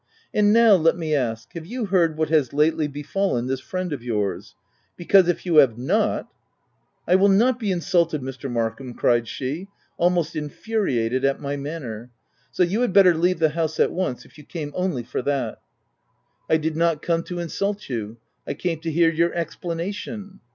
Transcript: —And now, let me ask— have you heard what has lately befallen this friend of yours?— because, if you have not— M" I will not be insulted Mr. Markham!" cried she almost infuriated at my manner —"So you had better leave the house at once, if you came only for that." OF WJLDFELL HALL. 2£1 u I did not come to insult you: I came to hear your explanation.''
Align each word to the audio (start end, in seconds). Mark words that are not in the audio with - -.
—And 0.33 0.51
now, 0.51 0.73
let 0.73 0.97
me 0.97 1.13
ask— 1.13 1.53
have 1.53 1.67
you 1.67 1.85
heard 1.85 2.17
what 2.17 2.29
has 2.29 2.53
lately 2.53 2.87
befallen 2.87 3.45
this 3.45 3.59
friend 3.59 3.93
of 3.93 4.01
yours?— 4.01 4.55
because, 4.97 5.27
if 5.27 5.45
you 5.45 5.57
have 5.57 5.77
not— 5.77 6.21
M" 6.21 6.27
I 7.07 7.13
will 7.17 7.29
not 7.29 7.59
be 7.59 7.69
insulted 7.71 8.19
Mr. 8.23 8.49
Markham!" 8.51 8.95
cried 8.95 9.27
she 9.27 9.67
almost 9.97 10.35
infuriated 10.35 11.23
at 11.23 11.39
my 11.39 11.55
manner 11.55 12.09
—"So 12.51 12.63
you 12.63 12.81
had 12.81 12.93
better 12.93 13.13
leave 13.13 13.37
the 13.37 13.49
house 13.49 13.79
at 13.79 13.91
once, 13.91 14.25
if 14.25 14.39
you 14.39 14.43
came 14.43 14.73
only 14.73 15.03
for 15.03 15.21
that." 15.21 15.61
OF 16.49 16.49
WJLDFELL 16.49 16.49
HALL. 16.49 16.55
2£1 16.55 16.55
u 16.55 16.55
I 16.55 16.57
did 16.57 16.75
not 16.75 17.01
come 17.03 17.21
to 17.21 17.37
insult 17.39 17.87
you: 17.87 18.17
I 18.47 18.55
came 18.55 18.79
to 18.79 18.91
hear 18.91 19.11
your 19.11 19.35
explanation.'' 19.35 20.39